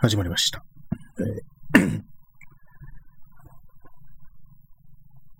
[0.00, 0.64] 始まりました。
[1.18, 2.02] えー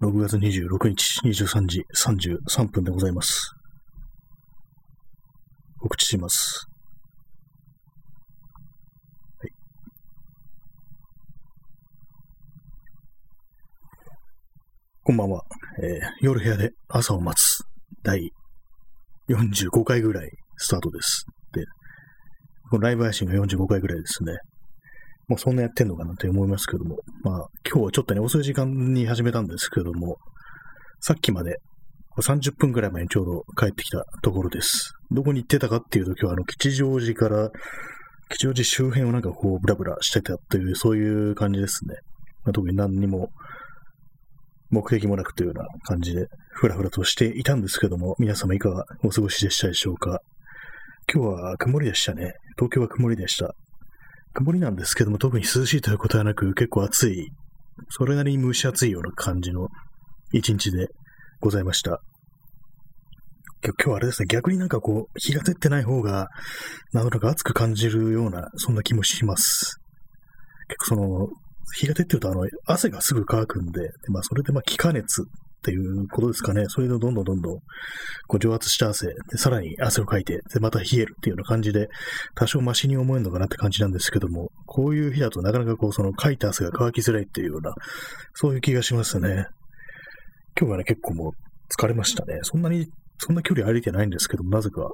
[0.01, 3.53] 6月26日23時33分でございます。
[5.79, 6.69] 告知します。
[9.39, 9.51] はい、
[15.05, 15.45] こんばんは、
[15.83, 15.89] えー
[16.21, 17.65] 夜部屋で朝を待つ
[18.03, 18.33] 第
[19.29, 21.27] 45回ぐらいスタートです。
[22.71, 24.39] このライブ配信が45回ぐらいですね。
[25.29, 26.97] もうそんなやってんのかなって思いますけども。
[27.23, 30.17] まあ、今日はちょっとね、遅い時間に始めたんですけども、
[31.01, 31.59] さっきまで、
[32.19, 34.95] 30分ぐらい前にちょうど帰ってきたところです。
[35.11, 37.51] どこに行ってたかっていうと、今日はあの、吉祥寺から、
[38.31, 41.95] 吉祥寺周辺をなんかこう、ブラブラしてたという、そういう感じですね。
[42.45, 43.31] まあ、特に何にも、
[44.71, 50.21] 目的もなくというような感じで、ふらふらとしていたんですけども、皆様いかがお過ごしでしたでしょうか？
[51.11, 52.35] 今日は曇りでしたね。
[52.57, 53.55] 東京は曇りでした。
[54.35, 57.31] 曇りなんですけども、特に涼しいということはなく、結構暑い、
[57.89, 59.69] それなりに蒸し暑いような感じの
[60.33, 60.89] 一日で
[61.41, 62.03] ございました。
[63.63, 66.29] 今日はあれですね、逆になんかこう、日が照ってない方が、
[66.93, 69.81] なんとなく暑く感じるような、そんな気もします。
[70.69, 71.29] 結構その、
[71.75, 75.23] 日が照ってると、あの、汗がすぐ乾くんで、まあ、それでまあ、気化熱
[75.59, 76.65] っていうことですかね。
[76.69, 77.59] それでどんどんどんどん、
[78.29, 81.89] こう蒸発した汗、でさらに汗をかいて、で、また冷えるっていうような感じで、
[82.35, 87.75] 多少マシに思えるのかなって感じなんですけども、こういう日だとなかなかこう、その、かいた汗が乾きづらいっていうような、
[88.35, 89.47] そういう気がしますね。
[90.59, 91.33] 今日はね、結構もう
[91.73, 92.39] 疲れましたね。
[92.43, 92.87] そんなに、
[93.19, 94.91] そんな距離歩いてないんですけども、なぜか、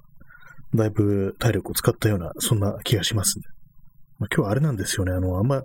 [0.74, 3.44] だいぶ体力を使ったような、そんな気がしますね。
[4.18, 5.12] まあ、今日はあれなんですよね。
[5.12, 5.62] あの、あんま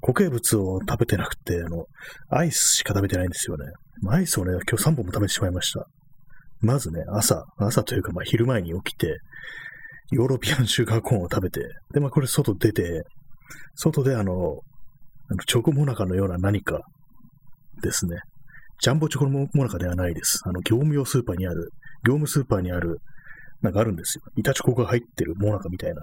[0.00, 1.86] 固形物を食べてなくて、あの、
[2.28, 3.66] アイスしか食べてないんですよね。
[4.08, 5.86] アイスをね、今日3本も食べてしまいました。
[6.60, 9.18] まずね、朝、朝というか、まあ、昼前に起きて、
[10.10, 11.60] ヨーロピアンシュガーコーンを食べて、
[11.92, 13.04] で、まあ、これ外出て、
[13.74, 14.60] 外であの、
[15.30, 16.80] あのチョコモナカのような何か
[17.82, 18.18] ですね。
[18.80, 20.40] ジャンボチョコモナカではないです。
[20.44, 21.70] あの、業務用スーパーにある、
[22.06, 22.98] 業務スーパーにある、
[23.62, 24.24] なんかあるんですよ。
[24.36, 26.02] 板チョコが入ってるモナカみたいな。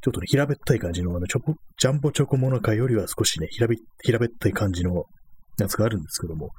[0.00, 5.04] ちょっとね、平べったい感じの、あの、チョコ、ジャンボチョコモナカよりは少しね、平べ、平べったい感じの
[5.58, 6.50] やつがあるんですけども、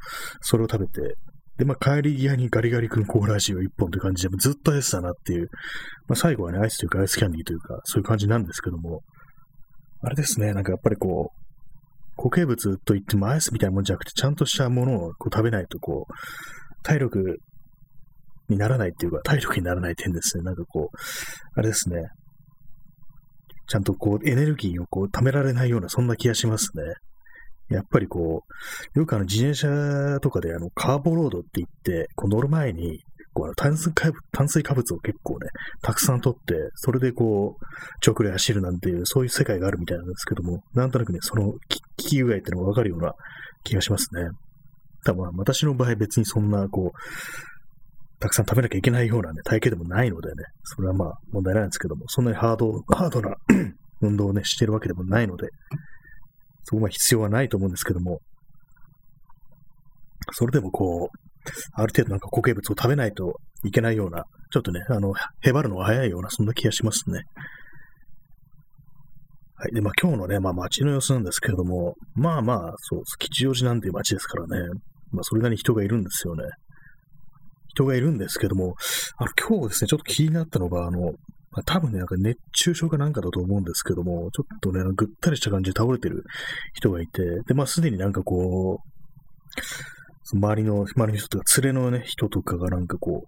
[0.41, 1.15] それを食べて、
[1.57, 5.49] で、まあ、帰り際にガリガリ君コーラ味を一本という感じで、ずっとアイスだなっていう、
[6.07, 9.01] まあ、最後はね、アイスというかアイスキャンディーというか、そういう感じなんですけども、
[10.01, 11.39] あれですね、なんかやっぱりこう、
[12.21, 17.37] 固形物といってもアイスみたいなもんじゃなくて、ちゃんとしたものをこう食べないと、こう、体力
[18.49, 20.43] にならないっていうか、体力にならない点ですね。
[20.43, 20.97] なんかこう、
[21.55, 22.03] あれですね。
[23.69, 26.83] ちゃんとこう、エネルギーをこう、貯められないような、そんな気がしますね。
[27.69, 28.43] やっぱりこ
[28.95, 32.99] う、よくあの自転車とかであのカーボロードって言って、こう乗る前に、
[33.31, 35.49] こうあの炭水化物炭水化物を結構ね、
[35.83, 37.65] たくさん取って、それでこう、
[38.01, 41.59] 長距離走るなんていう、そういう世界があるみたいなんですけども、なんとなくね、その効
[41.95, 43.13] き具合っていうのがわかるような
[43.63, 44.29] 気がしますね。
[45.05, 46.99] 多分私の場合別にそんなこう、
[48.19, 53.35] たくさん食べなきゃいけないようなね、体型でもないのでね、それはまあ問題ないんですけども、そんなにハード、ハードな
[54.01, 55.47] 運動をね、してるわけでもないので、
[56.63, 58.19] そこは必要はないと思うんですけども、
[60.33, 61.29] それでもこう、
[61.73, 67.23] ある程度なんか固形物を食べないといけないような、ちょっとね、あの、へばるのが早いような、そんな気がしますね。
[69.55, 69.73] はい。
[69.73, 74.69] で、まあ今日のね、まあ街の様子なんですけれども、まあまあ、そう、吉祥寺なんていう街ですからね、
[75.11, 76.43] まあそれなりに人がいるんですよね。
[77.69, 78.75] 人がいるんですけども、
[79.17, 81.13] あの、今日ですね、ちょっと気になったのが、あの、
[81.51, 86.23] まあ、多分ね、なんか熱中症かなんかだと思うんですけども、ちょっとね、ぐったりした感じで倒れてる
[86.73, 93.25] 人がいて、で、まあすでになんかこう、周りの、周りの人とか、連れのね、人とかがなんかこ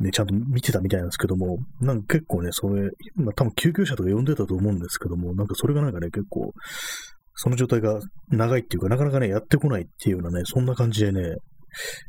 [0.00, 6.52] う、ね、ちゃんと見てたみたいなんですけども、なんか結構ね、それ、まあ多分救急車とか呼んでたと思うんですけども、なんかそれがなんかね、結構、
[7.34, 8.00] その状態が
[8.30, 11.36] 長いっていうか、なかなかね、やってこないっていうようなね、そんな感じでね、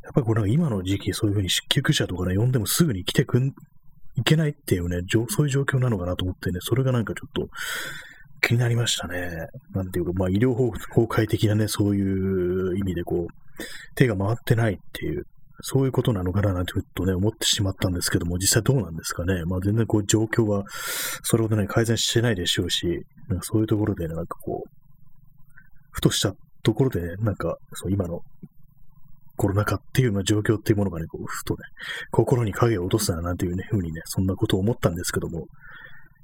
[0.03, 3.53] やっぱりこれ今の時期そういうふうに救急車とかね、呼んでもすぐに来てくん、
[4.15, 7.47] いけないっていうね、そういう状況なのかなと思ってね、それがなんかちょっと
[8.41, 9.47] 気になりましたね。
[9.73, 10.71] なんていうか、まあ医療崩
[11.05, 13.63] 壊的なね、そういう意味でこう、
[13.95, 15.25] 手が回ってないっていう、
[15.61, 19.45] そういうことなのかななんてふっとね、思ってしまったんですけども、実際どうなんですかね。
[19.45, 20.63] まあ全然こう状況は
[21.23, 22.87] それほどね、改善してないでしょうし、
[23.29, 24.69] なんかそういうところでね、なんかこう、
[25.91, 26.33] ふとした
[26.63, 28.21] ところでね、なんかそう今の
[29.41, 31.61] コロナ禍っていうような状況っていうものがね、こう、ふとね、
[32.11, 35.47] 心に影を落とすななんていうね、ふうにね、そんなことを思ったんですけども、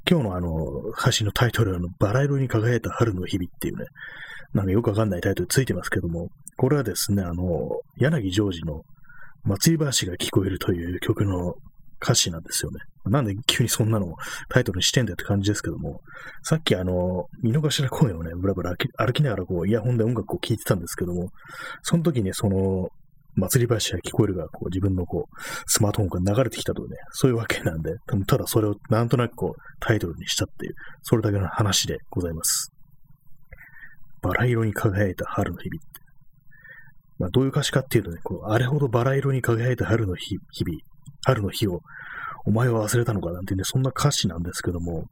[0.08, 3.86] 今日のあの、配信のタイトルはあの、バラ色に輝いた春の日々っていうね、
[4.54, 6.28] なんかよくわかんないタイトルついてますけども、
[6.58, 7.44] これはですね、あの、
[7.98, 8.84] 柳ジョージの
[9.46, 11.56] 祭り橋が聞こえるという曲の
[12.00, 12.82] 歌詞なんですよね。
[13.06, 14.14] なんで急にそんなの
[14.50, 16.02] タイトルにしてんだよって感じですけども、
[16.44, 21.30] さっきあの、見逃し公園をね、ぶらぶら歩きながらこう、イヤホンで音楽を聴いてたんですけども、
[21.82, 22.90] その時にその、
[23.38, 27.96] 祭り橋が聞こえるが、こう自分のこう、スマートフォンから流れてきたとね、そういうわけなんで、
[28.26, 32.74] ただそれをなんとなくこう、タイトルにしたっていう、それだけの話でございます。
[34.22, 36.02] バラ色に輝いた春の日々って。
[37.20, 40.80] まあ、どういう歌詞かっていうとね、こうあれほどバラ色に輝いた春の日日々、
[41.26, 41.82] 春の日を、
[42.46, 45.06] お前は忘れたのかなんてね、そんな歌詞なんですけども、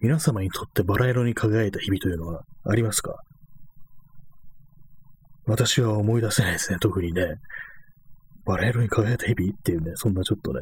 [0.00, 3.16] 皆様にとってバラ色に輝いた日々というのはありますか？
[5.46, 7.36] 私は思い出せないですね、特にね。
[8.46, 10.60] バラ色に輝いた日々っていうね、そんなちょっとね、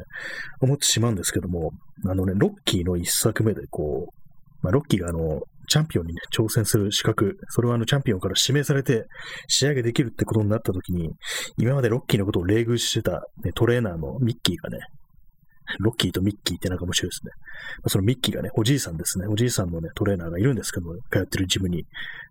[0.59, 1.71] 思ってしまうんですけども、
[2.05, 4.25] あのね、ロッキーの一作目でこう、
[4.61, 9.05] まあ、ロッキーがあの、チャンピオンにね、挑戦する資格、それはあの、チャンピオンから指名されて、
[9.47, 11.11] 仕上げできるってことになった時に、
[11.57, 14.79] 今までロッキーのことを冷遇してた、ね、トレーナーのミッキーがね、
[15.79, 17.31] ロッキーとミッキーってなんか面白いですね。
[17.83, 19.27] まそのミッキーがね、おじいさんですね。
[19.27, 21.85] おじいさんのね、トレーナーがいるんですけど、通ってるジムに。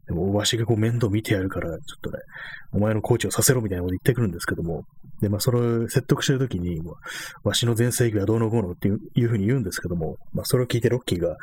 [0.06, 2.18] でも、わしがこう面倒見てやるから、ちょっとね、
[2.72, 4.84] お前のコーチをさせろみたいなこと言ってくるんですけども、
[5.20, 6.80] で、まあ、それを説得してるときに、
[7.42, 11.36] わしの全盛期はどうのこうのっていうふうに言うんですけども、まあ、それを聞いてロッキーが、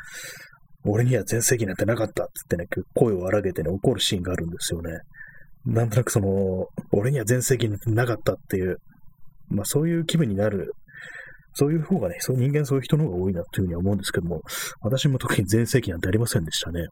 [0.84, 5.00] 俺には全盛期なんてなかったってってね、声を荒げてね、怒るシーンがあるんですよね。
[5.64, 8.78] なんとなくその、俺には全盛期なんてなかったっていう、
[9.48, 10.74] まあそういう気分になる、
[11.54, 14.42] そういう方がね、そう人間そういう人の方が多いなというふうには思うんですけども、
[14.80, 16.86] 私も特に全盛期なんてありませんでしたね。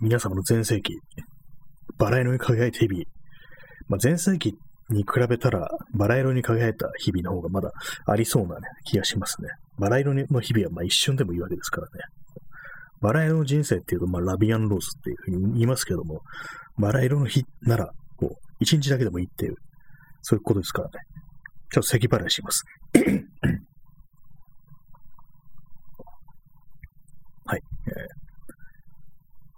[0.00, 0.94] 皆様の全盛期、
[1.98, 3.02] バラ色に輝いた日々、
[3.88, 4.54] まあ、全盛期
[4.90, 7.70] に比べたら、バラ色に輝いた日々の方がまだ
[8.06, 9.48] ありそうなね、気がしますね。
[9.78, 11.90] バラ色の日々はまあ一瞬でもいいわけですからね。
[13.00, 16.22] バラ色の人生っていうと、まあ、ラビアンローズっていうふうに言いますけども、
[16.78, 19.56] バラ色の日なら、こう、一日だけでもいいっていう、
[20.22, 20.92] そういうことですからね。
[21.74, 22.62] ちょっと咳払いします。
[27.46, 27.60] はい。
[27.88, 27.94] えー、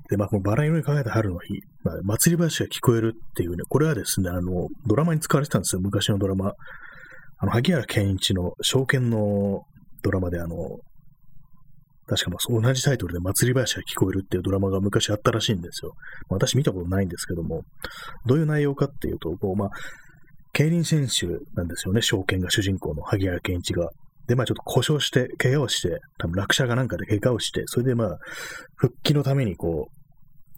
[0.08, 6.54] で、まあ、このバラ色に輝いた春の日、まあ、祭り橋が聞こえるっていうね、これはですね、あの、ドラマに使われてたんですよ、昔のドラマ。
[7.38, 9.60] あの、萩原健一の証券の
[10.02, 10.56] ドラマで、あの、
[12.06, 15.92] 確かまあ同じタイトルで祭り林が聞こえるっていうドラマが昔あったらしいんですよ。
[16.30, 17.64] まあ、私見たことないんですけども、
[18.24, 19.70] どういう内容かっていうと、こうまあ、
[20.56, 23.91] 競輪選手なんですよね、証券が主人公の萩原健一が。
[24.26, 28.19] で、まあちょっと故障して、怪我をして、多分落車がなんかで怪我をして、それでまあ、
[28.76, 29.94] 復帰のためにこう、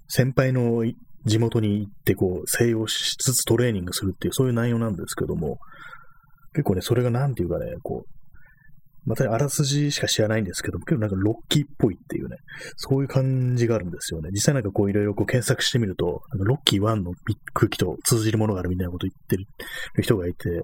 [0.07, 0.85] 先輩の
[1.27, 5.59] 地元に行ってこう、静養しつつトレーニングするっていう、そういう内容なんですけども、
[6.53, 8.18] 結構ね、それがなんていうかね、こう、
[9.09, 12.37] またあらすじしか知らないんですけども、結構なんかロッキーっぽいっていうね、
[12.77, 14.29] そういう感じがあるんですよね。
[14.33, 17.13] 実際なんかこういろいろこう検索してみると、なんかロッキー1の
[17.55, 19.47] 空気と通じるものがあるみたいなこと言ってる
[20.03, 20.63] 人がいて、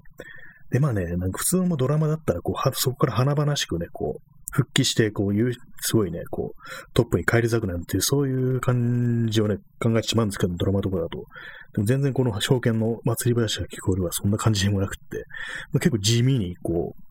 [0.69, 11.25] で、まあね、なんか普通のドラマだったら、こう、そこから華々しくね、こう、復帰して、こういう、すごいね、こう、トップに返り咲くなんていう、そういう感じをね、考えてしまうんですけど、ドラマとかだと。
[11.73, 15.25] でも全然この証券の祭り林が聞こえるはそんな感じでもなくって、
[15.73, 17.01] 結構地味に、こう、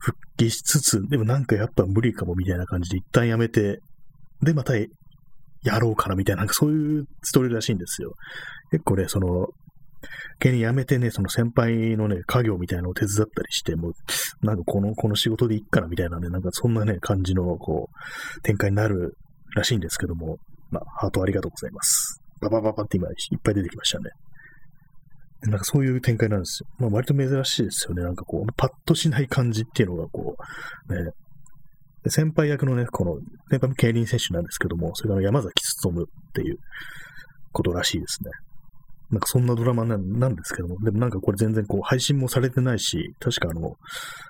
[0.00, 3.80] 復帰しつつ、でもなんかやっぱ無理かもみたいな感じで一旦やめて、
[4.42, 4.86] で、またや
[5.78, 8.14] ろうかなみたいな、なんかそういうストーリーらしいんですよ。
[8.70, 9.48] 結構ね、その、
[10.40, 13.92] 急に辞めてね、その先輩のね、家業みたいなのを手伝ったりして、もう、
[14.46, 17.88] なんかこの、この仕事でいっかなみたいなね、なんかそんなね、感じの、こ
[18.38, 19.16] う、展開になる
[19.54, 20.38] らしいんですけども、
[20.70, 22.20] まあ、ハートありがとうございます。
[22.40, 24.10] ババババって今いっぱい出てきましたね。
[25.42, 26.68] なんかそういう展開なんですよ。
[26.78, 28.02] まあ割と珍しいですよね。
[28.02, 30.36] なんかこう、パッとしない感じっていうのがこ
[30.88, 31.12] う、ね。
[32.08, 33.16] 先輩役のね、この、
[33.50, 36.58] 先輩も競輪選手なんですけども、それから山崎努っていう
[37.52, 38.30] ことらしいですね。
[39.10, 43.70] なんかそんなドラマなんですけども、でもなんかこれ全然こう配信もされてないし、確かあの、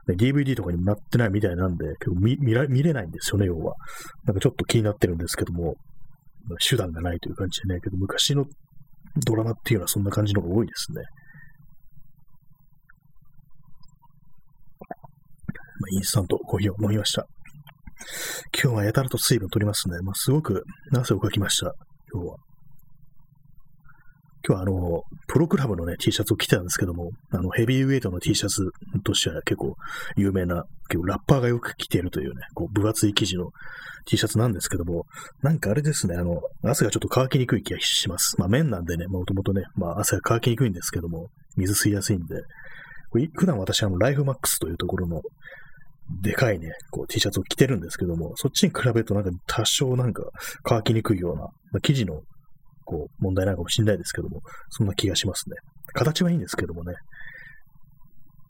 [0.06, 3.74] ね、DVD とかにもなってないみたいなんで、結構見見ら見れないんですよね、要は。
[4.24, 5.74] なんかちょっと気になってるんですけども、
[6.68, 8.46] 手段がないという感じでね、けど昔の
[9.26, 11.02] ドラマっていうのはそんな感じのが多いですね。
[15.80, 17.26] まあ、インスタントコーヒーを飲みました。
[18.62, 20.00] 今日はやたらと水分取りますね。
[20.02, 21.72] まあ、すごく汗をかきました、
[22.12, 22.47] 今日は。
[24.46, 28.70] 今日はあの、プロクラブのね、T シャツを着てたんですけども、あの、ヘビーウェイトの T シャツ
[29.04, 29.76] としては結構
[30.16, 33.50] 有名な、結構ラッパーがよく着ているというね、こう、分厚い生地の
[34.06, 35.06] T シャツなんですけども、
[35.42, 38.38] なんかあれですね、あの、汗がちょっと乾きにくい気がします。
[38.38, 42.42] まあ、麺なんでね、もともとね、まあ、汗が乾きにくいんですけども、水吸いやすいんで、
[43.34, 45.22] 普段私はあの、ライフマックスというところの、
[46.22, 50.22] でかいね、こう T シャツを着てるんですけども、そっちに比べるとなんか多少なんか
[50.62, 52.22] 乾きにくいような、まあ、生地の
[52.88, 54.40] こう、問題なのかもしれないですけども、
[54.70, 55.56] そんな気がしますね。
[55.92, 56.94] 形はいいんですけどもね。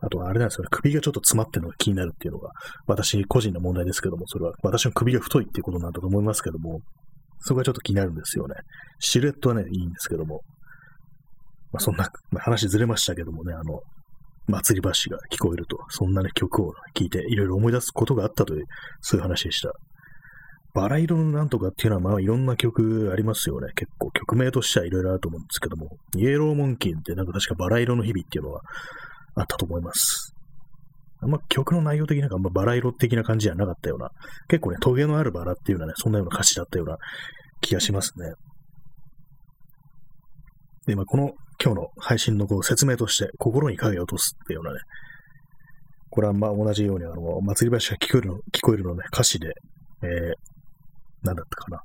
[0.00, 2.50] あとはあれなんですよね、首がちょっと詰まってるのが気になるっていうのが、
[2.86, 6.80] 私個人の問題ですけども、それは私の首が太いっていうことなんだと思いますけども、
[7.40, 8.54] そこがちょっと気になるんですよね。
[9.00, 10.42] シルエットはね、いいんですけども。
[11.72, 13.80] まあ、そんな、まあ、話ずれましたけどもね、あの、
[14.46, 18.64] 祭り橋が聞こえると、そんなね、曲を聴いていろいろ思い出すことがあったという、
[19.00, 19.72] そういう話でした。
[20.78, 23.72] バラ色のなんとかっていうのは、まあいろんな曲ありますよね。
[23.74, 28.60] 結構曲名としてはいろいろあると思うんですけども、イエローモンキーってなんか確かバラ色の日々っていうのは
[29.34, 30.32] あったと思います。
[31.20, 34.10] あんま曲の内容的なんかあんまバラ色的な感じじゃなかったような、
[34.46, 36.96] 結構ね、トゲのあるバラっていうようなね、そんなような歌詞だったような
[37.60, 38.34] 気がしますね。
[40.86, 44.78] で、まあ、この今日の配信のこう説明として、心に影を落とすっていうようなね、
[46.10, 49.48] これはまあ同じように、あの、祭り橋が聞こえるの、聞こえるのね、歌詞で、
[50.04, 50.57] えー、
[51.28, 51.82] なんだったかな。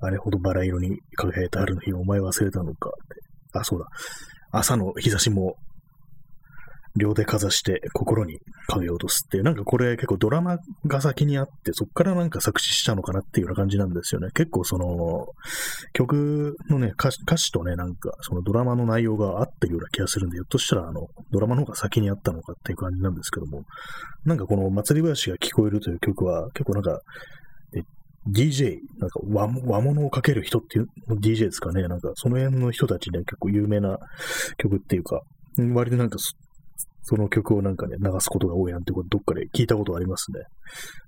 [0.00, 3.22] あれほどバラ色に輝いた春の日をお前忘れたのかって。
[3.52, 3.86] あ、そうだ。
[4.50, 5.56] 朝の日差しも
[6.96, 8.38] 両手かざして心に
[8.68, 14.28] 影を落とすっていう、なんかこれ結構ドラマが先にあって、そっからなんか作詞したのかなっていうような感じなんですよね。
[14.34, 15.26] 結構その、
[15.92, 23.64] 曲のね、歌詞とね、なんかそのドラマの内容が合ってるような気がするんで、ひょっとしたらあの、ドラマの方が先にあったのかっていう感じなんですけども、
[24.24, 27.00] なんかこの祭り林が聞こえるという曲は結構なんか、
[28.28, 30.88] DJ、なんか和和物をかける人っていう
[31.20, 31.86] DJ ですかね。
[31.86, 33.98] なんかその辺の人たちね、結構有名な
[34.58, 35.22] 曲っていうか、
[35.74, 36.18] 割となんか
[37.08, 40.40] その曲をなんかね、流すことが多いなんてことどっかで聞いたことありますね。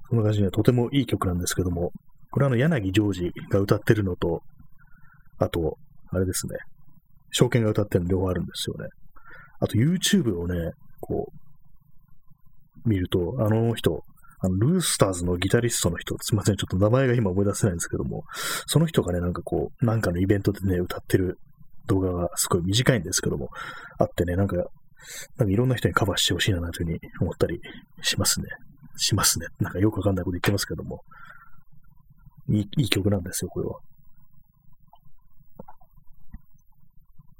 [0.08, 1.90] そんな感じで、とてもいい曲なんですけども、
[2.30, 4.42] これはあの、柳ジョージが歌ってるのと、
[5.38, 5.76] あと、
[6.10, 6.54] あれですね、
[7.32, 8.86] 証券が歌ってるの両方あるんですよね。
[9.58, 11.32] あと YouTube をね、こ
[12.86, 14.04] う、見ると、あの人、
[14.38, 18.22] あの、ルースターズのギタリストの人、すいません、ちょっと名前が今思い出せないんですけども、
[18.66, 21.38] その人がね、なんかこう、なんかのイベントでね、歌ってる
[21.88, 23.48] 動画がすごい短いんですけども、
[23.98, 24.64] あってね、なんか
[25.36, 27.60] なんかいろんな人にカバーしてほしいなというふうに思ったり
[28.02, 28.46] しますね。
[28.96, 29.46] しますね。
[29.60, 31.00] なんかよくわかんないこと言ってますけども。
[32.50, 33.78] いい、いい曲なんですよ、これは。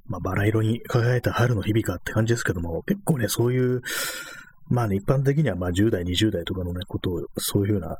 [0.07, 3.83] まあ、バラ色に輝いた春の日々かって感じですけども、結構ね、そういう、
[4.71, 7.97] まあね、一般的にはまあ10代、20代とかのね、ことを、そういうふうなね、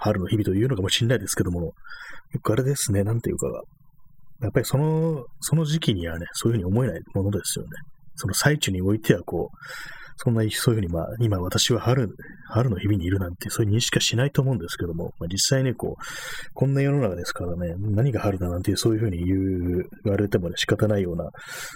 [0.00, 1.72] 春の日々というのかもしれないですけども、
[2.32, 3.62] 結構あれですね、なんていうかが、
[4.40, 7.70] やっぱりその、その時期にはね、そういうふうに思えないものですよね。
[8.18, 9.56] その最中においては、こう、
[10.16, 12.08] そんな、そういうふうに、まあ、今私は春、
[12.48, 16.02] 春の日々にいるなんて、そういう認識はしないと思うんですけども、まあ、実際ね、こう、
[16.54, 21.30] こんな世の中ですからね、何が春だなんてそういうふうに言う、言われてもね、仕方ないような、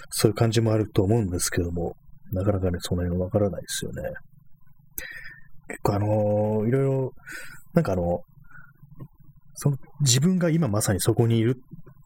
[0.09, 1.95] そういう感じもあると思うんですけども、
[2.33, 4.01] なかなかね、その辺わからないですよね。
[5.69, 7.11] 結構あのー、いろいろ、
[7.73, 8.19] なんかあの、
[9.53, 11.55] その自分が今まさにそこにいる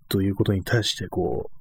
[0.10, 1.57] ということに対して、こう、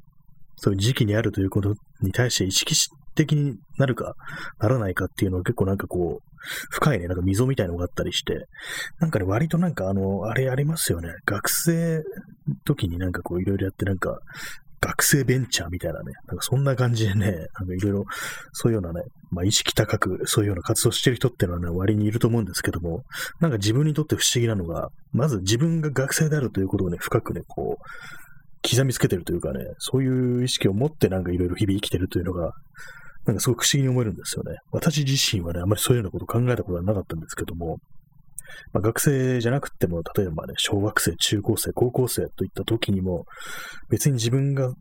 [0.56, 2.74] そういう時期にあるということに対して意識
[3.14, 4.14] 的になるか、
[4.58, 6.36] ならないかっていうのは結構なんかこう、
[6.70, 8.46] 深いね、なんか溝みたいのがあったりして、
[9.00, 11.08] なんかね、割となんかあの、あれありますよね。
[11.24, 12.02] 学生
[12.64, 14.18] 時になんかこういろいろやってなんか、
[14.80, 18.04] 学生ベンチャーみたいなね、なんかそんな感じでね、なんかいろいろ、
[18.52, 23.02] そういうようなね、まあ意識高くそういうような活動してる人っていうのはね、割にいると思うんですけども、
[23.40, 28.25] なんか自分にとって不思議なのが、まず自分が学生であるということをね、深くね、こう、
[28.68, 32.52] 刻みつけてるというかね、そういう意識を持ってなんかいろいろ日々生きてるというのが、
[33.26, 34.56] なんかすごく不思議に思えるんですよね。
[34.70, 37.78] 私自身はね、あまりそういうようなことを考えたことはなかったんですけども、
[38.72, 43.24] まあ、学生じゃなくても、例えばね、小学生、中高生、高校生といった時にも、
[43.90, 44.74] 別に自分が、ね、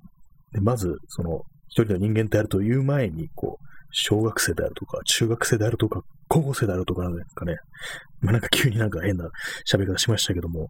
[0.61, 7.55] まず、その、一人の人間であるという前に、こう、小学生であるとか、中学生であるとか、高校生であるとかなんかね、
[8.21, 9.29] まあ、なんか急になんか変な
[9.69, 10.69] 喋り方しましたけども、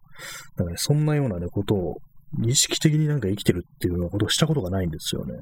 [0.56, 1.96] なんかね、そんなようなね、ことを
[2.42, 5.40] 意識的になんか生きてるっていうようなことをしたことがないんですよね。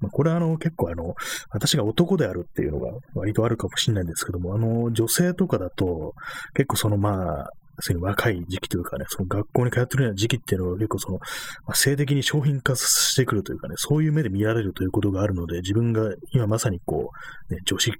[0.00, 1.14] まあ、これはあの結構あの、
[1.50, 6.14] 私が男であるっていうのが割とあるかもしれないんですけども、あの、女性とかだと、
[6.54, 7.50] 結構そのまあ、
[7.80, 17.10] そういう若い時期というかね、その学校に通ってるような時期っていうのは結構その、まあ、性的に商品化してくるというかね、そういう目で見られるということがあるので、自分が今まさにこ
[17.50, 17.92] う、ね、女子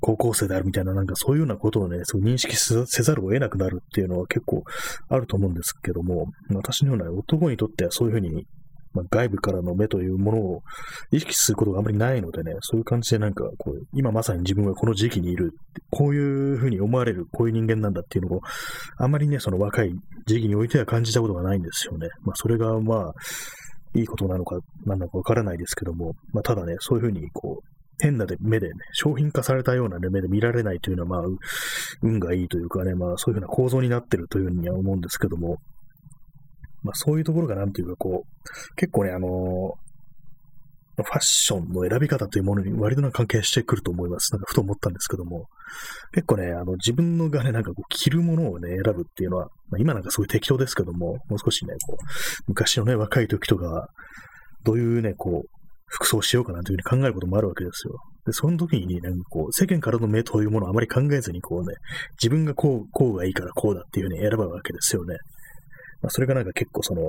[0.00, 4.64] 高校生であるみたいな、なんかそういうようなことをね、そう認識せざるを得なくなるっていうのは結構
[5.08, 8.46] あると思うんですけども、私のような男にとってはそういうふうに、
[8.96, 10.62] まあ、外部からの目というものを
[11.10, 15.52] 意識することがあまりないのでね、そういう感じでなんかこう、今まさに自分はこの時期にいる、
[15.90, 18.40] こういうふうに思われる、こういう人間なんだっていうのを、
[18.96, 19.92] あまりね、その若い
[20.26, 22.08] 時期においては感じたことがないんですよね。
[22.22, 23.14] まあ、それがまあ、
[23.94, 31.30] いいことなのか、なんだかわからないですけども、まあ、ただね、そういうふうにこう、変な目でね、商品化されたような、目で見られないというのは、まあ、
[32.02, 35.56] 運がいいというかね、まあ、そういうふうな構造になってるというふうには思うんですけども、
[36.86, 39.74] まあ、そういうところがなんていうか、こう、結構ね、あの
[40.96, 44.32] ファッションの選び方というものに割とな関係してくると思います。
[44.32, 45.46] なんかふと思ったんですけども、
[46.12, 52.04] 結構ね、あの自分のがね、なんかこう着るものをね、選ぶっていうのは、まあ、今なんかすごい適当ですけども、もう少しね、こう、
[52.48, 53.88] 昔のね、若い時とかは、
[54.64, 55.48] どういうね、こう、
[55.88, 57.94] 服装しようかなというふうに考えることもあるわけですよ。
[58.24, 61.74] で、その時にね、こう、世間からの目というものをあまり考えずに、こうね、
[62.20, 65.16] 自分がこう、こうがいいからこうだっていうふうに選ぶわけですよね。
[66.02, 67.02] まあ、それがなんか結構その、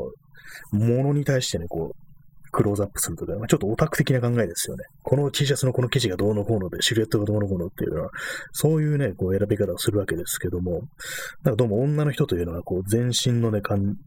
[0.72, 2.08] ものに対してね、こう、
[2.51, 4.86] クローズアップするとか、まあ、ちょっとオタク的な考えですよね。
[5.03, 8.10] この T シャツのこの生地がどうのこうので、シルエットがどうのこうのっていうのは、
[8.51, 10.82] そういうね、こう選び方をするわけですけども、
[11.44, 13.98] なんかどうも女の人というのは、こう、全身のね、感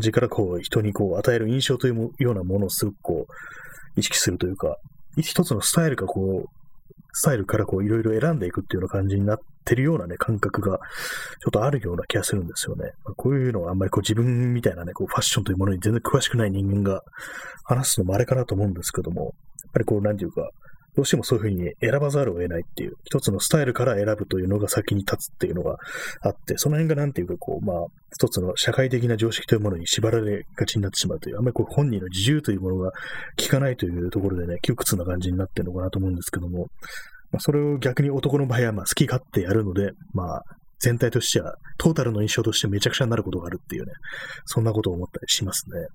[0.00, 4.76] じからこう、人にこう、与える印象というようなものをすごくこう、意識するというか、
[5.16, 6.57] 一つのスタイルがこう、
[7.12, 10.78] スタイルからこういろいろ選んでいくっていうような感じになってるようなね、感覚が
[11.40, 12.92] ちょっとあるような気がするんですよね。
[13.04, 17.02] まあ、こういうのはあんまりこう自分みたいなね、こうファッションというものに全然詳しくない人間が
[17.64, 19.32] 話すのもあれかなと思うんですけども、やっ
[19.72, 20.50] ぱりこう、なんていうか、
[20.98, 25.76] どうしてもそういうふうに選ばざるを得ないっていう、一つのスタイルから選ぶというのが先に立つっていうのが
[26.22, 32.90] あって、その辺がなんていうかこう、まあ、一つの社会的な常識というものに縛られがちになってしまうという、あんまりこう本人の自由というものが
[33.40, 36.66] 効かないというところでね、窮屈な感じになってるのかなと思うんですけども、
[37.30, 40.42] まあ、それを逆に男の場合はまあ好き勝手やるので、まあ、
[40.80, 43.92] 全体としては、トータルの印象としてめちゃくちゃになることがあるっていうね、
[44.46, 45.86] そんなことを思ったりしますね。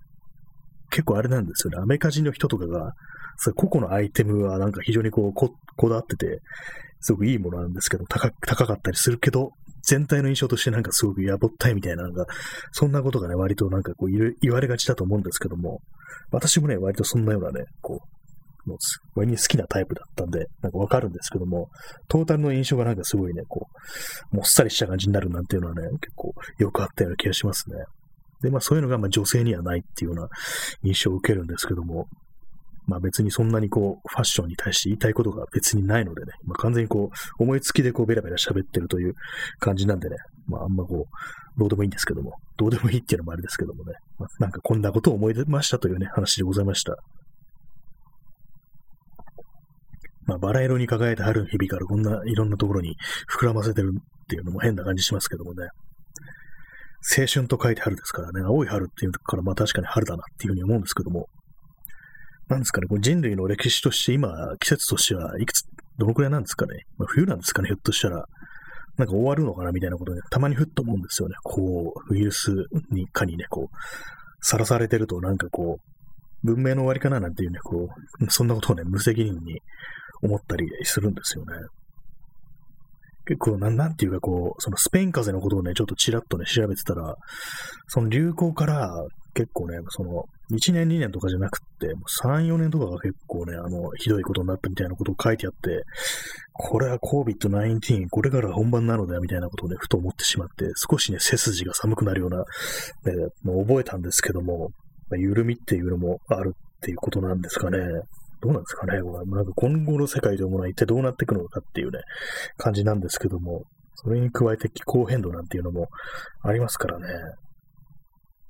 [0.91, 1.81] 結構あれなんですよね。
[1.81, 2.93] アメリカ人の人とかが、
[3.55, 6.39] 個々のアイテムはなんか非常にこうこ、こだわってて、
[6.99, 9.51] すごくいいものなんですけど、高高かったりするけど、
[9.83, 12.25] 全体の印象としてなんかすごくやぼったいみたいな、なんか、
[12.71, 15.81] そんなことがね、割となんかこう言われがちだと思うんですけども、
[16.31, 18.77] 私もね、割とそんなようなね、こう、もう
[19.15, 21.69] 割に好きなタイプだったんで、なんかわかるんですけども、
[22.07, 23.67] トータルの印象がなんかすごいね、こ
[24.31, 27.75] う、もっさりした感じになるなんていうのはね、結構よくあったような気がしますね。
[28.41, 30.29] で、まあそういうのがまあ女性にはないっていうような
[30.83, 32.07] 印象を受けるんですけども、
[32.85, 39.13] まあ別にそんなにこう、ファッションに対して言いたいことが別にないのでね、まあ完全にこう、思いつきでこう、ベラベラ喋ってるという
[39.59, 46.97] 感じなんでね、まああんまこう、どうでもいいんですけども、どうでもいいっていうのもあれですけどもね、まあ、なんかこんなことを思い出ましたというね、話でございました。
[50.25, 52.95] まあ、バラ色に輝いた春の日々からこんないろんなところに
[53.37, 55.67] 膨らませてるっていうのも変な感じしますけどもね。
[57.17, 61.27] 青春と書いて春ですからね、青い春っていうから、まあ確かに春だなっていうふうに思うんですけども、
[62.53, 65.63] なんですかね、これ人類の歴史として今、季節としてはいくつ、
[65.97, 66.85] どのくらいなんですかね。
[66.97, 68.25] まあ、冬なんですかね、ひょっとしたら。
[68.95, 71.35] なんか終わるのかなみたいなことね、たまにふっと思うんですよね。
[71.43, 72.51] こう、ウイルス
[72.91, 77.87] にかにね、こう、さらされてると、なんかこう、文明の終わりかななんていうね、こ
[78.21, 79.61] う、そんなことをね、無責任に
[80.21, 81.53] 思ったりするんですよね。
[83.25, 87.15] 結構な、なんていうかこう、そのスペイン風邪のことをね、ちょっとちらっとね、調べてたら、
[87.87, 88.91] その流行から
[89.33, 91.87] 結構ね、その、1年2年とかじゃなくって、
[92.23, 95.83] 3、4年とかが結構ね、あの、ひどいことになったみたいなことを書いてあって、
[96.53, 102.43] これは COVID-19、これから本番なのだみたいなことをね、ふと思ってしまって、少しね、背筋が寒くなるような、ね、
[103.43, 104.69] もう覚えたんですけども、
[105.09, 107.79] まあ、緩みっていうのもあるっていうことなんですかね。
[108.41, 111.99] どうなんですかねこれなんか今後の世界というものは一体どうなっていくのかっていうね、
[112.57, 113.63] 感じなんですけども、
[113.95, 115.87] それに加えて気候変動なんていうのも
[116.41, 117.07] ありますからね。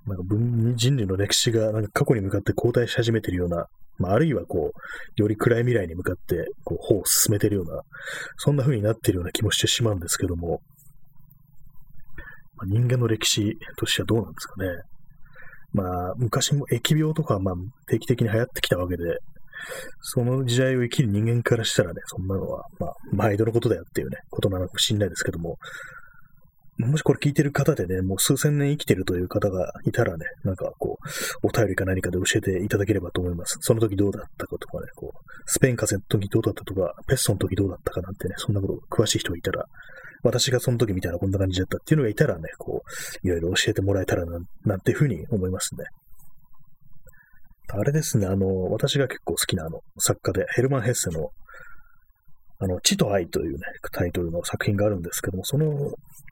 [0.07, 7.81] なんか文人類の歴史がなんか過去に向かって後退し始めてるような、まあ、あるいはこう、より暗い未来に向かってこう歩を進めてるような、
[8.37, 10.61] そんな風になってるような気もしてしまうんですけども、
[12.57, 14.69] まあ、人間の歴史としてはどうなんですかね。
[15.73, 17.55] まあ、昔も疫病とかまあ
[17.87, 19.03] 定期的に流行ってきたわけで、
[20.01, 25.57] その時代を生きる人間からしたらね、そんなのは、まあ、毎度のことだよっていうね、ことなのかもしれないですけども、
[26.79, 30.97] もしこれ聞いてる方でね、もう数千年生きてるという方がいたらね、なんかこ
[31.43, 33.57] う、お便りか何かで教えていただければと思います。
[33.61, 39.65] その時どうだったかとかね、こう、スペイン風邪の時どうだったとか、ペストの時どうだったかなんてね、そんなこと詳しい人がいたら、
[40.23, 42.81] 私がその時みたいなこんな感じだったっていうのがいたらね、こ
[43.23, 45.85] う、いろいろ教えてもらえたらな、なんていうふうに思いますね。
[47.69, 51.29] あれですね、あの、私が結構好きなあの、作家で、ヘルマン・ヘッセの、
[52.63, 53.59] あの、地と愛というね、
[53.91, 55.67] タイトルの作品があるんですけども、その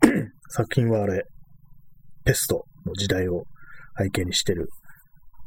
[0.50, 1.26] 作品はあれ、
[2.24, 3.44] ペストの時代を
[3.98, 4.70] 背景にしてる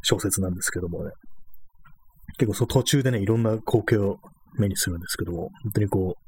[0.03, 1.13] 小説なんですけどもね、
[2.39, 4.19] 結構その途中でね、いろんな光景を
[4.59, 6.25] 目にするんですけども、本当にこう、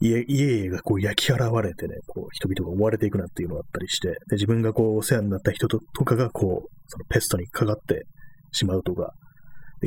[0.00, 8.06] 家々がこう焼き払われてね、こう人々が追われていくなっていうのがあったりして、で自分がこうお世話になった人ととかがこう、そのペストにかかって
[8.50, 9.12] しまうとか、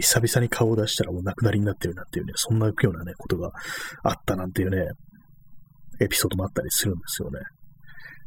[0.01, 3.51] 久々に顔を出したらもう亡くなりになってるなっていうね、そんなようなね、ことが
[4.03, 4.87] あったなんていうね、
[6.01, 7.39] エピソードもあったりするんですよね。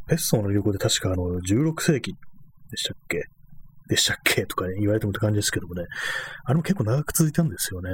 [0.09, 2.12] ペッソの旅行で確かあの、16世紀
[2.70, 3.22] でしたっけ？
[3.88, 4.46] でしたっけ？
[4.46, 5.85] とかね、言われてもって感じですけどもね、
[6.44, 7.90] あれも結構長く続いたんですよね。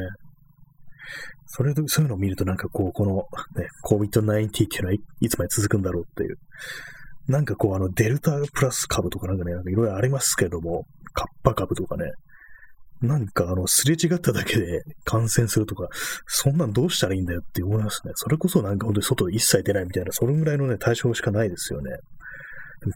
[1.47, 3.17] それで、そういうのを見るとなんかこう、この、
[3.61, 6.37] ね、COVID-19 っていうのはいつまで続くんだろうっていう。
[7.27, 12.05] なんかこう、あの、デルタプラス株とかなんかね、いろいろありますけども、カッパ株とかね、
[13.07, 15.89] なんかあの、すれ違っただけで感染するとか、
[16.27, 18.13] そんなんどうしたらいいんだよって思いますね。
[18.15, 21.93] それこそなんか本当に外一切出ないみたいな、それぐらいのね、対象しかないですよね。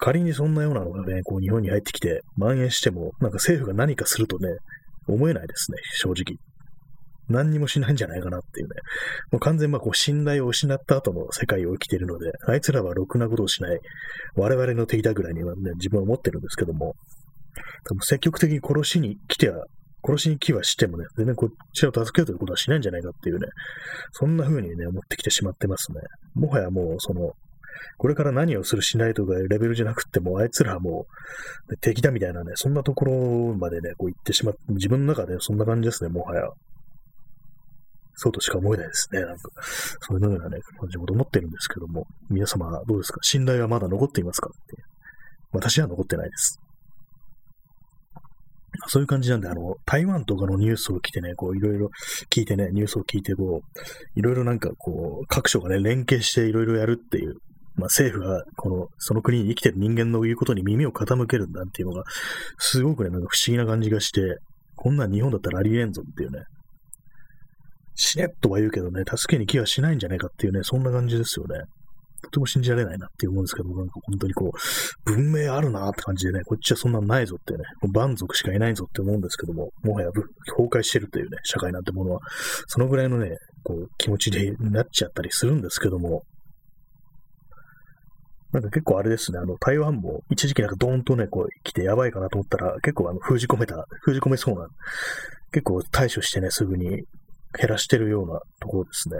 [0.00, 4.48] 仮にそんなようなのがね、こう日本に入ってきて蔓延しても、なんか政府が何かするとね、
[5.06, 6.38] 思えないですね、正直。
[7.28, 8.74] 何にもしないんじゃないかなっていうね。
[9.32, 13.80] もう完全まあこう信頼を失った後の世界を生きているので、あいつらはろくなことをしない、
[14.34, 16.94] 我々の敵だぐらいにはね、自分は思ってるんですけども、
[17.84, 19.66] 多分積極的に殺しに来ては、
[20.04, 23.48] 殺しに来はしてもね、全然こっちを助けるということはしないんじゃないかっていうね、
[24.12, 26.00] そんな風にね、思ってきてしまってますね。
[26.34, 27.32] もはやもうその、
[27.96, 31.06] これから何をするしないとかいうレベルじゃなくても、あいつらはも
[31.68, 36.42] う、敵だみたいなね、そんなところまでね、こう行ってしまって、自分の中でそんな感じですね、もはや。
[38.20, 39.20] そうとしか思えないですね。
[39.20, 43.20] なんか、そういうようなね、感じも思ってるんですけども、皆様どうですか？
[43.22, 44.50] 信頼はまだ残っていますか？
[44.50, 44.82] って。
[45.52, 46.60] 私は残ってないです。
[48.86, 51.90] そういう感じなんで、あの、台湾とかのニュースを聞いてね、こう、いろいろ
[52.30, 57.34] 聞いてね、ニュースを聞いて、こう、いろいろなんか、こう、各所がね、連携していろいろやるっていう、
[57.74, 62.04] まあ、政府が、この、その国に生きてる人間の言うことに耳を傾けるんだっていうのが、
[62.58, 64.38] すごくね、なんか不思議な感じがして、
[64.76, 66.44] こんなん日本だったらありえんぞっていうね、
[67.94, 71.62] 死ねとは言うけどね、助けに来はしないんじゃないかっていうね、そんな感じですよね。
[72.22, 82.20] とても信じられないなって思うんですけど、なんか本当にこう、文明あるなって感じでね、こっちはそんなんないぞってね、もう蛮族しかいないぞって思うんですけども、もはや崩壊してるというね、社会なんてものは、
[82.66, 86.22] そのぐらいのね、こう、気持ちになっちゃったりするんですけども、
[88.52, 94.66] なんか結構あれですね、あの、台湾も一時期なんかドーンとね、こう来てやばいかなと思ったら、結構あの、封じ込めた、封じ込めそうな、
[95.52, 99.16] 結構対処してね、すぐに減らしてるようなところですね。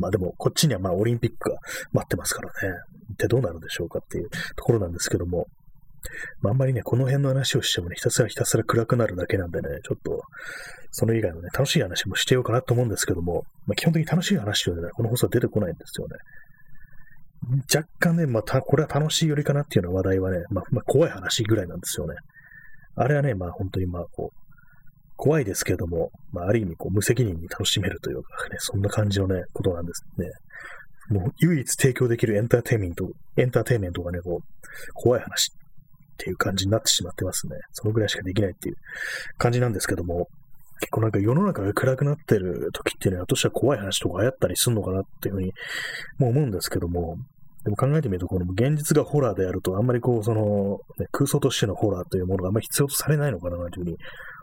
[0.00, 1.58] まあでも、こっちにはまあオリンピックが
[1.92, 2.76] 待ってますからね。
[3.10, 5.46] 一体どうなるんでしょうかっていうところなんですけども。
[6.40, 10.22] まあ、あんまりね、この辺の話をしてもね、ひたすらひたすら暗くなるだけなんでね、ちょっと、
[10.90, 16.16] その以外のね、楽しい話もしてようかなと思うんですけども、まあ、基本的に楽しい話というのはね、この放送は出てこないんですよね。
[17.74, 22.14] 若干ね、まあ、これは楽しいよりかなっていうような話題はね、まあ、まあ、怖い話ぐらいなんですよね。
[22.96, 24.49] あれはね、まあ本当にまあこう、
[25.20, 30.30] 怖いですけども、まあ、ある意味こう無責任に楽しめるというかね、そんな感じのね、ことなんですね。
[31.10, 33.06] もう唯一提供できるエンターテイメント、
[33.36, 35.56] エンターテイメントがね、こう、怖い話っ
[36.16, 37.56] ていう感じになってしまってますね。
[37.72, 38.76] そのぐらいしかできないっていう
[39.36, 40.28] 感じなんですけども、
[40.80, 45.52] 結構なんか世の中が暗くなってる時っていうのは、私は怖い話とか流行ったりするのかなっていうふうに
[46.18, 47.16] もう思うんですけども、
[47.64, 53.96] でも考えてみると、この現実がホラーであると、あんまりこう、その、ね、空想としてのホラーというものがあんまり必要とされないのかなというふうに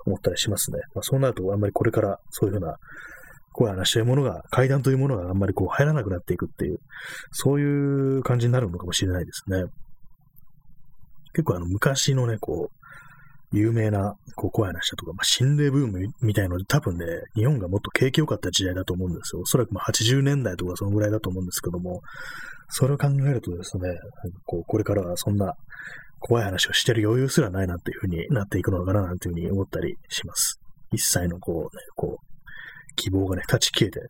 [0.08, 0.80] 思ったりしますね。
[0.96, 2.78] まあ、そうなると、あんまりこれからそういうふうな
[3.52, 6.80] 怖い話というものが、階段というものがあんまりこう入らなくなっていくっていう、
[7.32, 9.64] そういう感じになるのかもしれないですね。
[11.34, 12.78] 結構あの昔のね、こう、
[13.54, 19.42] 有名なこう怖い話だとか、まあ、心霊ブームみたいので、多分ね、日本がもっと景気良かった時代だと思うんですよ。
[19.42, 22.02] おそらくまあ80年代とかそのぐらいだと思うんですけども、
[22.70, 23.98] それを考えるとですね、
[24.46, 25.54] こうこれからはそんな
[26.20, 30.60] 怖い話をしてる余裕すらないなっていうふうになっていくのかななんていうふうに思ったりします。
[30.92, 34.06] 一切のこうね、こう、希望がね、立ち消えてね、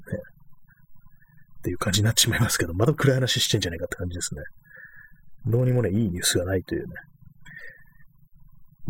[1.60, 4.42] っていう感じになっちまいますけど、また暗い話してんじゃないかって感じですね。
[5.48, 6.94] どうにもね、いいニュースがないというね、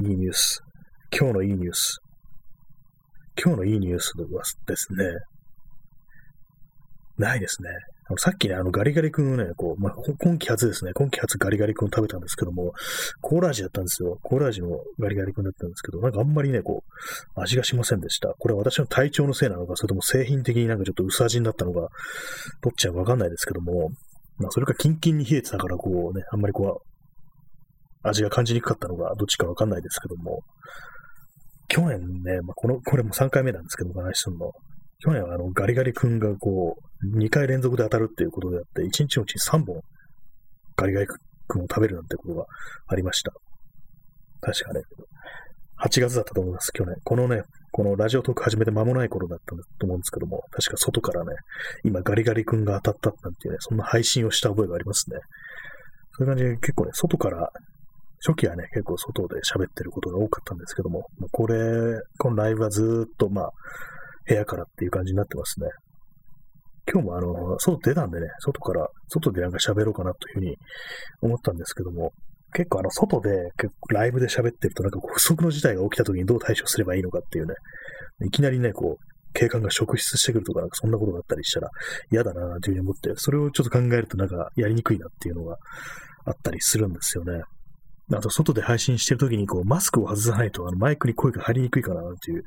[0.09, 0.61] いいニュース。
[1.17, 1.99] 今日のいいニュース。
[3.41, 5.05] 今日のいいニュースはですね、
[7.17, 7.69] ないですね。
[8.15, 12.71] さっきね、あのガリガリ君をね、こう、まあ、今季初ですね、今季初ガリガリ君を食べたんですけども、
[13.21, 14.17] コーラ味だったんですよ。
[14.23, 16.83] コーラ味のガリガリ君だったんですけど、なんかあんまりね、こ
[17.35, 18.33] う、味がしませんでした。
[18.39, 21.89] これは私の体調のせいなのか、それとも製品的になんかちょっと薄味になったのか、
[22.61, 23.89] どっちはわかんないですけども、
[24.37, 30.43] まあ、それかキンキンに冷えてたから、こうね、あんまりこう、味が感じにくかったのが、どっちかわかんないですけども、
[31.67, 34.51] 去年ね、まあ、この、これも3回目なんですけど、お話しするの。
[34.99, 39.81] 去年はあのガリガリ君がこう、2回連続で当たるっていうことであって、1日のうちに3本
[40.75, 41.07] ガリガリ
[41.47, 42.45] 君を食べるなんてことが
[42.87, 43.31] ありました。
[44.41, 44.81] 確かね、
[45.83, 46.95] 8月だったと思います、去年。
[47.03, 51.35] このね、このラジオトーク始めて間もない頃だったと思うんですけども、確か外からね、
[51.83, 55.19] 今ガリガリ君が当たったなんていうね、そんな配信をした覚えがありますね。
[56.17, 57.51] そういう感じで結構ね、外から、
[58.25, 61.55] 初期はね、結構外で喋ってることが多かったんですけども、これ、
[62.17, 63.51] このライブはずっとまあ、
[64.27, 65.67] 部屋からっていう感じになってますね。
[66.91, 70.55] 今日もあの、外出たんでね、外から、外でなんか喋ろうかなというふうに
[71.21, 72.11] 思ったんですけども、
[72.53, 77.55] 結構あの、外で、結構ライブで喋ってると、なんかこう不測の事態が起きた時にどう対処すればいいのかっていうね、
[78.25, 81.69] いきなりね、こう、警官が職質してくるとか、なんかそんなことがあったりしたら
[82.11, 85.57] 嫌だな、なんていうふうに思って、それをちょっと考えるとなんかやりにくいなっていうのが
[86.25, 87.41] あったりするんですよね。
[88.13, 92.43] あと、外で配信してるときに、こう、マスクを外さないと、あの、マイクに声が入りにくいかな、っていう、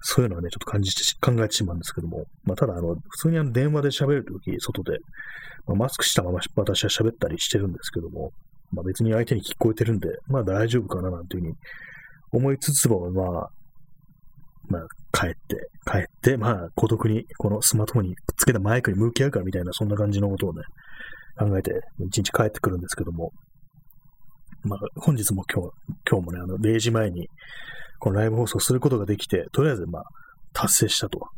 [0.00, 4.98] そういうのはね、ちょっと感じて、考えてしまうんですけども、まあ、ただ、あの、普通にあの、電話で喋るとき、外で、
[5.66, 8.32] まあ、マスクしたまま私は喋ったりしてるんですけども、
[8.72, 11.54] まあ、別に相手に聞こえてるんで、まあ、大丈夫かな、なんていうふうに
[12.32, 13.50] 思いつつも、まあ、
[14.66, 14.82] まあ、
[15.12, 20.62] 帰って、帰って、まあ、孤独に、このスマートフォンにくっつけたマイクに向き合うかみたいな、そんな感じのことをね、
[21.38, 23.32] 考えて、一日帰ってくるんですけども、
[24.64, 25.72] まあ、本日も今日、
[26.10, 27.28] 今日もね、あの、0時前に、
[28.00, 30.04] このライブ放送することができて、とりあえず、まあ、
[30.52, 31.28] 達成したと。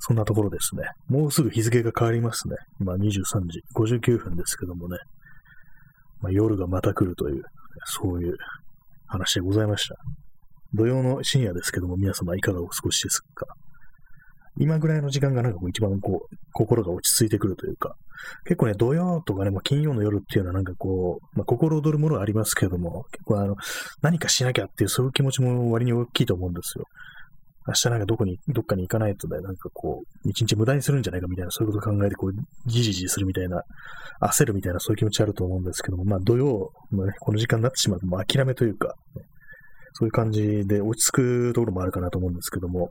[0.00, 0.84] そんなところですね。
[1.08, 2.54] もうすぐ日付が変わりますね。
[2.80, 4.96] 今23時59分ですけどもね。
[6.20, 7.42] まあ、夜がまた来るという、
[7.84, 8.36] そういう
[9.06, 9.96] 話でございました。
[10.74, 13.46] 土曜の深夜ですけども、皆様いかがお過ごしですか？
[14.56, 17.96] 今ぐらいの時間がなんかこう一番こう、心が落ち着いてくるというか、
[18.44, 23.56] 結構ね、土曜とかね、まあ、金曜の夜っていうのはなんかこう、まあ、心躍るものはありますけども、結構あの、
[24.02, 26.84] 何かしなきゃっていうそういう気持ちも割に大きいと思うんですよ。
[27.68, 32.32] 明日なんかどこに、どっかに行かないとね、なんかこう、一日無駄にするんじゃないかみたいな、そういうことを考えて、こう、
[32.66, 33.62] じじじするみたいな、
[34.22, 39.22] 焦るみたいな、そういう気持ちあると思うんですけども、まあ土曜のね、この時間になってしまうと、もう諦めというか、ね、
[39.92, 42.90] そういう感じで落ち着くところもあるかなと思うんですけども、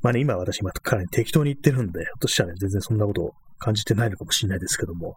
[0.00, 5.16] まあね、今私、今かなり適当に言ってるんで、ひょっとしたらね、全然そんなこと感じてないのかもしれないですけども、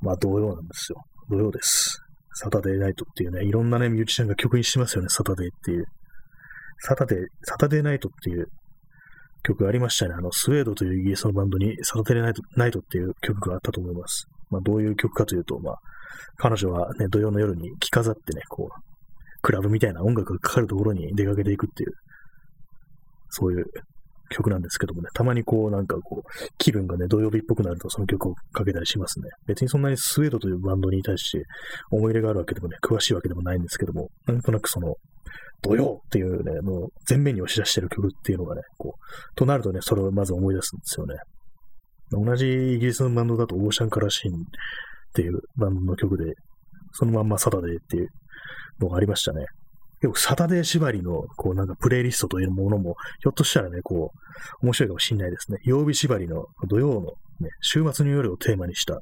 [0.00, 1.02] まあ、同様なんですよ。
[1.30, 2.00] 同様です。
[2.34, 5.86] サタデーナイトっていうね、いろんなね、ミュージシャンが曲にしてますよね、サタデーっていう。
[6.80, 8.48] サタデー、サタデーナイトっていう
[9.44, 10.14] 曲がありましたね。
[10.14, 14.26] あの、スウェードというイギリスのバンドにサタデーナイトナイトっていう曲があったと思います。
[14.50, 15.76] まあ、どういう曲かというと、まあ、
[16.36, 18.82] 彼女はね、土曜の夜に着飾ってね、こう、
[19.42, 21.92] クラブみたいな音楽がかかるところに出かけていくっていう、
[23.30, 23.64] そういう
[24.30, 29.28] 曲なんですけどもね、たまにこうなんかこう、気分がね、土曜日っぽくなるとその曲をかけたりしますね。
[29.46, 31.44] 別にそんなにスウェードというバンドに対して
[31.90, 34.96] 思い入れがあるわけでもね、詳しいわけでもないんですけども、なんとなくその、
[35.62, 41.16] 土曜っていうね、もう前面に押し出してる曲っていうのがね、こう、となるとね、それをまず思い出すんですよね。
[42.10, 44.38] 同じイギリスのバンドだとオーシャンカラシーンっ
[45.14, 46.34] ていうバンドの曲で、
[46.92, 48.08] そのまんまサタデーっていう
[48.80, 49.46] のがありましたね。
[50.04, 54.12] 結構サタデー縛りの、こうなんかプレイリストというものも、ひょっとしたらね、こ
[54.62, 55.58] う、面白いかもしれないですね。
[55.64, 59.00] 曜日縛りの土曜のね、週末の夜をテーマにした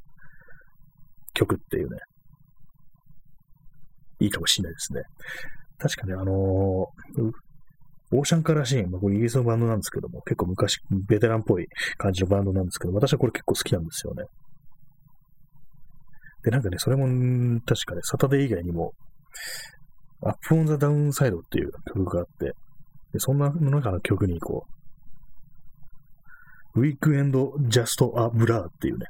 [1.34, 1.98] 曲っていうね、
[4.20, 5.02] いいかもしれないですね。
[5.78, 7.30] 確かね、あのー、
[8.12, 11.66] オーシャンカラシーン、まあ、これイギリスのバンドなんですけども、結構昔、ベテランっぽい
[11.98, 14.22] 感じのバンドなんですけど、私はこれ結構好きなんですよね。
[16.44, 17.06] で、なんかね、それも、
[17.66, 18.92] 確かね、サタデー以外にも、
[20.24, 22.52] アップオンザダウンサイドっていう曲があって、
[23.12, 24.66] でそんな中の曲にこ
[26.74, 29.06] う、 weekend just a blur っていうね、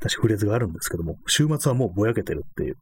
[0.00, 2.76] 確かフレーズがあるんですけども、週末はもうぼやけてるっていう、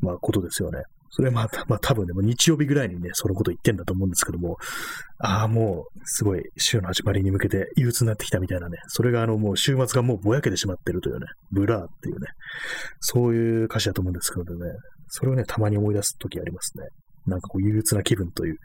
[0.00, 0.82] まあことですよね。
[1.14, 4.56] それはまあ、まあ多分ね、も日曜日ぐらいにね、そのこと言ってんだと思うんですけども、
[5.18, 12.28] ああ、もう、すごい、週の始まりに向けて憂鬱になってきたみたいなね、それがあの、もう週末がもうぼやけてしまってるというね、 blur っていうね、
[13.00, 14.72] そういう歌詞だと思うんですけどね、
[15.14, 16.86] それをね、たまに思い出すときありますね。
[17.26, 18.56] なんかこう憂鬱な気分という、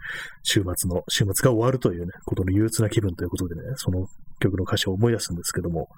[0.43, 4.07] 週末の、週末が終わるというね、ことの憂鬱な気分ということでね、その
[4.39, 5.89] 曲の歌詞を思い出すんですけども、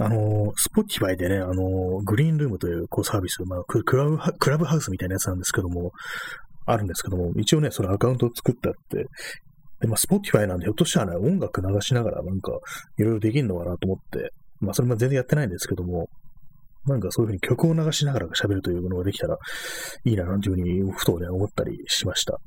[0.00, 5.92] あの、 Spotify でね、あの、 Greenroom というこうサービス、まあクラブ、クラブハウスみたいなやつなんですけども、
[6.66, 9.06] あるんですけども、一応ね、そのアカウントを作ったって、
[9.80, 12.52] で、まあ、 Spotify なんで、ひょっとしたらね、音楽流しながらなんか、
[12.98, 16.08] いろいろできるのかなと思って、まあ、それも全然やってないんですけども、
[16.86, 19.36] なんかそういうふうに曲を流しながら喋るというものができたら
[20.04, 22.38] いいな、なんていうふうに、ふとね、思ったりしました。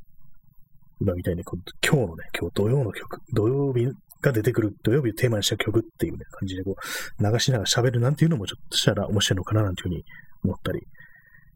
[1.00, 1.60] 今みたいに、今
[1.92, 3.88] 日のね、今日土曜の曲、土曜日
[4.22, 10.04] が出てくる、土曜日をテーマにした曲っていうね、感じでこう、流しながら喋るなんていうのもちょっとしたら面白いのかな、なんていうふうに
[10.44, 10.82] 思ったり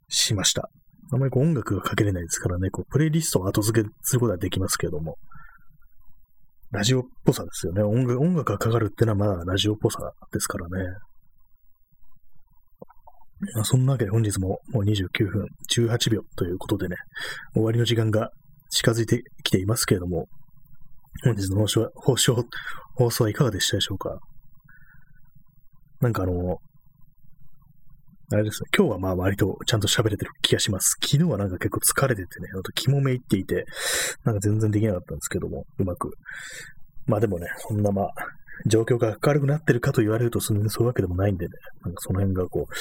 [0.08, 0.70] しました。
[1.12, 5.18] あまりこう音楽がかけれないですからね、こう、プレイリストを後付けすることはできますけども、
[6.72, 7.84] ラジオっぽさですよね。
[7.84, 10.86] 音楽音楽がかかるってのはまだラジオっぽさですからね。
[13.56, 16.96] ま、そんなわけで本日ももう29分18秒ということでね、
[17.54, 18.30] 終わりの時間が
[18.70, 20.28] 近づいてきていますけれども、
[21.24, 22.46] 本日の放送放送
[22.96, 24.18] 放送はいかがでしたでしょうか？
[26.02, 26.58] なんかあの、
[28.32, 30.96] あれですね、今日はまあ割とちゃんと喋れてる気がします。
[31.02, 33.66] 昨日はなんか結構疲れててね、あと肝めいっていて、
[34.24, 36.12] なんか全然できなかったんですけども、うまく。
[37.06, 38.08] まあでもね、そんなまあ、
[38.68, 41.52] 状況が明るくなってるかと言われると、そういうわけでもないんでね、
[41.84, 42.74] なんかその辺がこう、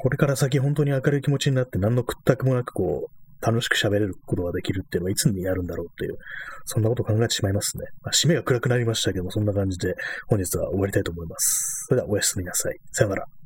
[0.00, 6.18] これから先本当に明るい気持ちになって何の屈託もなくこう、楽しく喋れることができるっていうのはいつになるんだろうっていう、
[6.64, 7.84] そんなことを考えてしまいますね。
[8.02, 9.94] まあ、締めが暗くなりましたけども、そんな感じで
[10.26, 11.86] 本日は終わりたいと思います。
[11.88, 12.78] それではおやすみなさい。
[12.92, 13.37] さよなら。